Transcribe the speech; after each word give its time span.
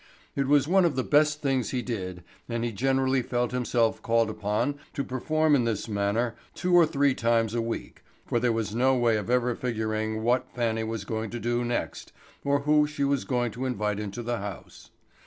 It 0.35 0.47
was 0.47 0.67
one 0.67 0.83
of 0.83 0.95
the 0.95 1.03
best 1.03 1.43
things 1.43 1.69
he 1.69 1.83
did 1.83 2.23
and 2.49 2.63
he 2.63 2.71
generally 2.71 3.21
felt 3.21 3.51
himself 3.51 4.01
called 4.01 4.31
upon 4.31 4.79
to 4.95 5.03
perform 5.03 5.53
in 5.55 5.63
this 5.63 5.87
manner 5.87 6.33
two 6.55 6.73
or 6.73 6.87
three 6.87 7.13
times 7.13 7.53
a 7.53 7.61
week 7.61 8.01
for 8.25 8.39
there 8.39 8.51
was 8.51 8.73
no 8.73 8.95
way 8.95 9.15
of 9.17 9.29
ever 9.29 9.53
figuring 9.53 10.23
what 10.23 10.49
Fannie 10.55 10.83
was 10.83 11.05
going 11.05 11.29
to 11.29 11.39
do 11.39 11.63
next 11.63 12.13
or 12.43 12.61
who 12.61 12.87
she 12.87 13.03
was 13.03 13.25
going 13.25 13.51
to 13.51 13.65
invite 13.67 13.99
into 13.99 14.23
the 14.23 14.37
house. 14.39 14.89